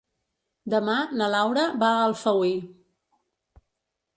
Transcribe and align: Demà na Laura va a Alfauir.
Demà 0.73 0.95
na 1.19 1.27
Laura 1.33 1.65
va 1.83 1.91
a 1.99 2.07
Alfauir. 2.07 2.57